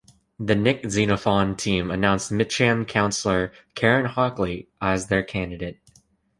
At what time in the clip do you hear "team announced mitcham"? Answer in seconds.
1.55-2.85